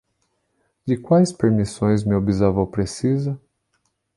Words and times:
De 0.83 0.95
quais 0.95 1.31
permissões 1.31 2.03
meu 2.03 2.19
bisavô 2.19 2.65
precisa? 2.65 3.39